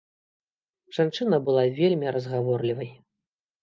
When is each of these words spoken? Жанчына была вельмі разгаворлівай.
Жанчына 0.99 1.41
была 1.51 1.63
вельмі 1.79 2.07
разгаворлівай. 2.19 2.95